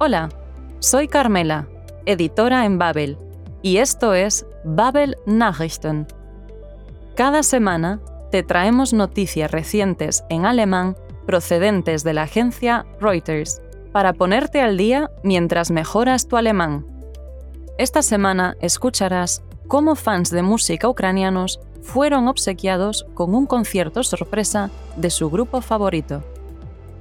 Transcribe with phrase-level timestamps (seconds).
[0.00, 0.28] Hola,
[0.78, 1.66] soy Carmela,
[2.06, 3.18] editora en Babel,
[3.62, 6.06] y esto es Babel Nachrichten.
[7.16, 7.98] Cada semana
[8.30, 15.10] te traemos noticias recientes en alemán procedentes de la agencia Reuters para ponerte al día
[15.24, 16.86] mientras mejoras tu alemán.
[17.76, 25.10] Esta semana escucharás cómo fans de música ucranianos fueron obsequiados con un concierto sorpresa de
[25.10, 26.22] su grupo favorito.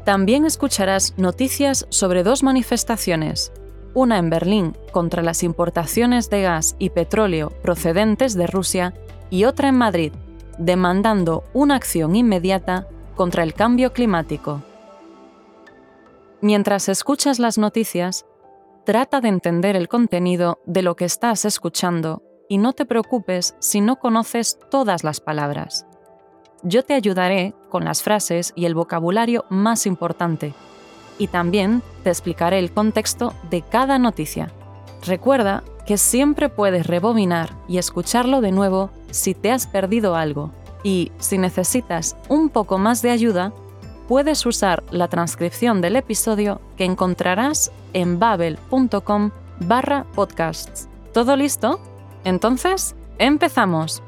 [0.08, 3.52] También escucharás noticias sobre dos manifestaciones,
[3.94, 8.94] una en Berlín contra las importaciones de gas y petróleo procedentes de Rusia
[9.30, 10.14] y otra en Madrid,
[10.58, 14.62] demandando una acción inmediata contra el cambio climático.
[16.40, 18.26] Mientras escuchas las noticias,
[18.86, 23.82] trata de entender el contenido de lo que estás escuchando y no te preocupes si
[23.82, 25.86] no conoces todas las palabras.
[26.64, 30.54] Yo te ayudaré con las frases y el vocabulario más importante.
[31.20, 34.52] Y también te explicaré el contexto de cada noticia.
[35.06, 40.52] Recuerda que siempre puedes rebobinar y escucharlo de nuevo si te has perdido algo.
[40.84, 43.54] Y si necesitas un poco más de ayuda,
[44.08, 50.88] puedes usar la transcripción del episodio que encontrarás en babel.com barra podcasts.
[51.14, 51.80] ¿Todo listo?
[52.24, 54.04] Entonces, empezamos.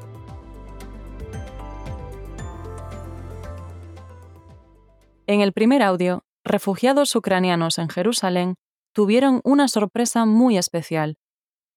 [5.30, 8.56] En el primer audio, refugiados ucranianos en Jerusalén
[8.92, 11.18] tuvieron una sorpresa muy especial.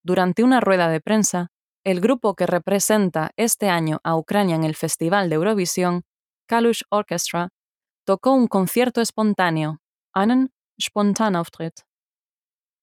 [0.01, 1.51] Durante una rueda de prensa,
[1.83, 6.01] el grupo que representa este año a Ucrania en el Festival de Eurovisión,
[6.47, 7.49] Kalush Orchestra,
[8.05, 9.77] tocó un concierto espontáneo,
[10.15, 11.81] einen Spontanauftritt.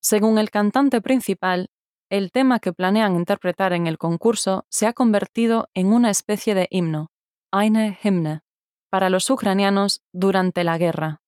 [0.01, 1.69] Según el cantante principal,
[2.11, 6.69] el tema que planean interpretar en el concurso se ha convertido en una especie de
[6.71, 7.11] himno,
[7.51, 8.43] eine Hymne
[8.91, 11.23] para los ucranianos durante la guerra.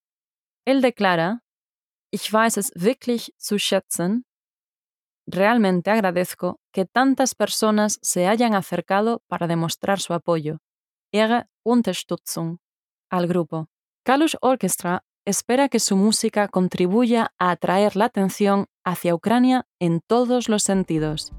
[0.67, 1.43] Él declara,
[2.13, 4.25] Ich weiß es wirklich zu schätzen.
[5.27, 10.59] Realmente agradezco que tantas personas se hayan acercado para demostrar su apoyo,
[11.11, 12.59] ihre Unterstützung,
[13.09, 13.69] al grupo.
[14.05, 20.49] Kalush Orchestra espera que su música contribuya a atraer la atención hacia Ucrania en todos
[20.49, 21.33] los sentidos.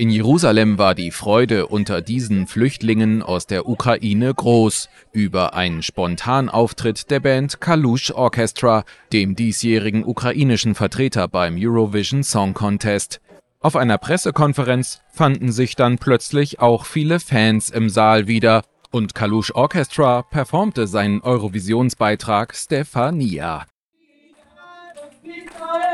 [0.00, 7.10] In Jerusalem war die Freude unter diesen Flüchtlingen aus der Ukraine groß über einen Spontanauftritt
[7.10, 13.20] der Band Kalush Orchestra, dem diesjährigen ukrainischen Vertreter beim Eurovision Song Contest.
[13.58, 19.50] Auf einer Pressekonferenz fanden sich dann plötzlich auch viele Fans im Saal wieder und Kalush
[19.50, 23.66] Orchestra performte seinen Eurovisionsbeitrag Stefania.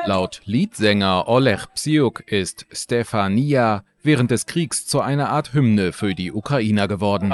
[0.04, 6.32] Laut Leadsänger Oleg Psyuk ist Stefania während des Kriegs zu einer Art Hymne für die
[6.32, 7.32] Ukrainer geworden.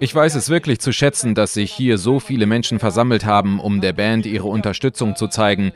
[0.00, 3.80] Ich weiß es wirklich zu schätzen, dass sich hier so viele Menschen versammelt haben, um
[3.80, 5.72] der Band ihre Unterstützung zu zeigen.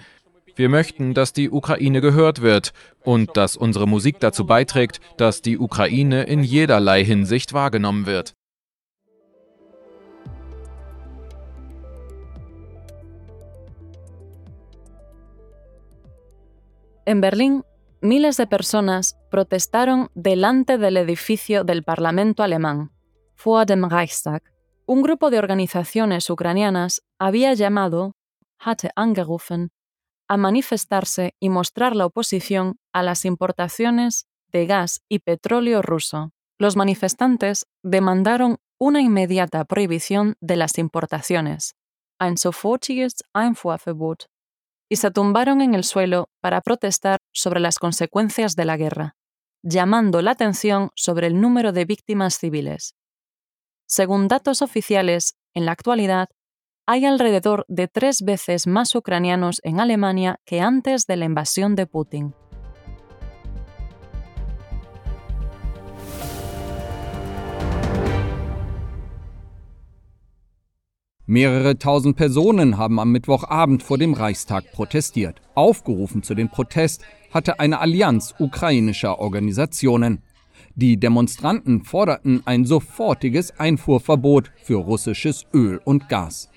[0.54, 5.58] Wir möchten, dass die Ukraine gehört wird und dass unsere Musik dazu beiträgt, dass die
[5.58, 8.34] Ukraine in jederlei Hinsicht wahrgenommen wird.
[17.04, 17.64] En Berlín,
[18.02, 22.90] miles de personas protestaron delante del edificio del Parlamento alemán,
[23.42, 24.42] vor dem Reichstag.
[24.86, 28.16] Un grupo de organizaciones ucranianas había llamado,
[28.58, 29.70] hatte angerufen,
[30.28, 36.32] a manifestarse y mostrar la oposición a las importaciones de gas y petróleo ruso.
[36.58, 41.76] Los manifestantes demandaron una inmediata prohibición de las importaciones,
[42.18, 43.22] ein sofortiges
[44.92, 49.16] y se tumbaron en el suelo para protestar sobre las consecuencias de la guerra,
[49.62, 52.94] llamando la atención sobre el número de víctimas civiles.
[53.86, 56.28] Según datos oficiales, en la actualidad,
[56.86, 61.86] hay alrededor de tres veces más ucranianos en Alemania que antes de la invasión de
[61.86, 62.34] Putin.
[71.32, 75.40] Mehrere tausend Personen haben am Mittwochabend vor dem Reichstag protestiert.
[75.54, 77.00] Aufgerufen zu dem Protest
[77.30, 80.20] hatte eine Allianz ukrainischer Organisationen.
[80.74, 86.50] Die Demonstranten forderten ein sofortiges Einfuhrverbot für russisches Öl und Gas.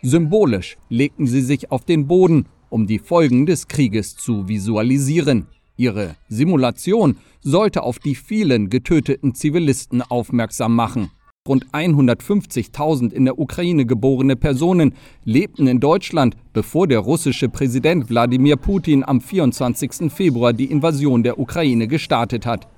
[0.00, 5.48] Symbolisch legten sie sich auf den Boden, um die Folgen des Krieges zu visualisieren.
[5.76, 11.10] Ihre Simulation sollte auf die vielen getöteten Zivilisten aufmerksam machen.
[11.48, 14.94] Rund 150.000 in der Ukraine geborene Personen
[15.24, 20.12] lebten in Deutschland, bevor der russische Präsident Wladimir Putin am 24.
[20.12, 22.68] Februar die Invasion der Ukraine gestartet hat.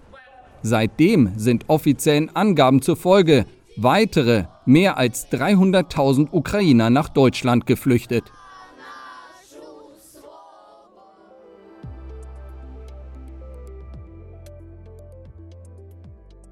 [0.62, 3.44] Seitdem sind offiziellen Angaben zufolge
[3.76, 8.24] weitere mehr als 300.000 Ukrainer nach Deutschland geflüchtet.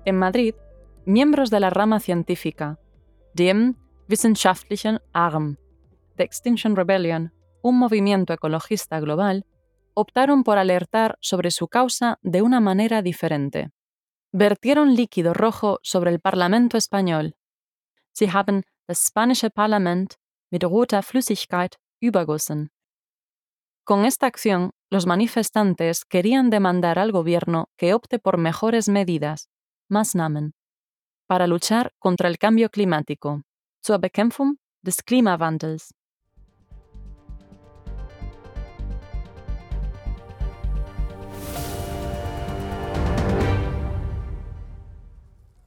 [0.04, 0.56] En Madrid,
[1.04, 2.78] miembros de la rama científica,
[3.34, 3.76] dem
[4.08, 5.58] Wissenschaftlichen Arm,
[6.16, 7.32] The Extinction Rebellion,
[7.62, 9.46] un movimiento ecologista global,
[9.94, 13.70] optaron por alertar sobre su causa de una manera diferente.
[14.32, 17.36] Vertieron líquido rojo sobre el Parlamento español.
[18.12, 20.14] Sie haben das spanische Parlament
[20.50, 22.70] mit roter Flüssigkeit übergossen.
[23.84, 29.48] Con esta acción, los manifestantes querían demandar al gobierno que opte por mejores medidas,
[29.88, 30.54] Maßnahmen,
[31.32, 33.40] para luchar contra el cambio climático,
[33.82, 35.94] zur Bekämpfung des Klimawandels.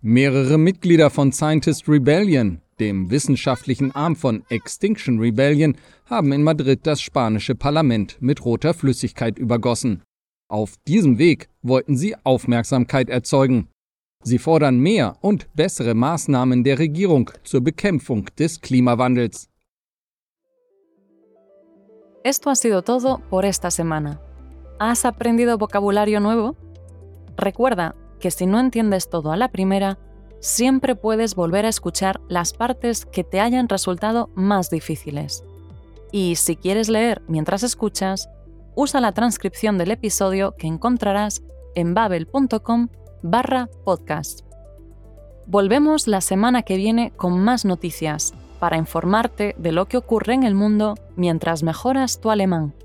[0.01, 5.75] Mehrere Mitglieder von Scientist Rebellion, dem wissenschaftlichen Arm von Extinction Rebellion,
[6.05, 10.03] haben in Madrid das spanische Parlament mit roter Flüssigkeit übergossen.
[10.47, 13.69] Auf diesem Weg wollten sie Aufmerksamkeit erzeugen.
[14.25, 19.49] Sie fordern mehr und bessere Maßnahmen der Regierung zur Bekämpfung des Klimawandels.
[22.23, 24.19] Esto ha sido todo por esta semana.
[24.79, 26.55] ¿Has aprendido vocabulario nuevo?
[27.37, 29.99] Recuerda que si no entiendes todo a la primera,
[30.39, 35.43] siempre puedes volver a escuchar las partes que te hayan resultado más difíciles.
[36.11, 38.27] Y si quieres leer mientras escuchas,
[38.73, 41.43] usa la transcripción del episodio que encontrarás
[41.75, 42.89] en babel.com
[43.27, 44.41] barra podcast.
[45.47, 50.43] Volvemos la semana que viene con más noticias para informarte de lo que ocurre en
[50.43, 52.75] el mundo mientras mejoras tu alemán.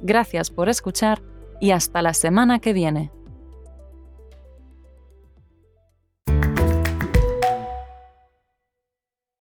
[0.00, 1.20] Gracias por escuchar
[1.60, 3.10] y hasta la semana que viene.